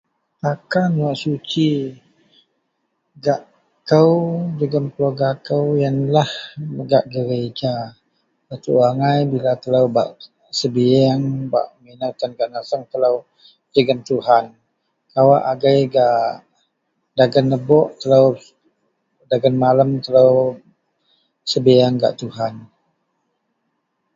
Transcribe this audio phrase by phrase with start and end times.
[0.41, 1.69] takan wak suci
[3.23, 3.41] gak
[3.89, 4.11] kou
[4.57, 6.31] jegum keluarga kou ienlah
[6.91, 7.73] gak gereja,
[8.53, 10.09] a tuu agai bila telou bak
[10.59, 13.15] sebieng bak minou tan gak nasang telou
[13.73, 14.45] jegum Tuhan
[15.11, 16.19] kawak agei gak
[17.17, 18.25] dagen lebok telou
[19.31, 20.33] dagen malam telou
[21.51, 22.53] sebieng gak Tuhan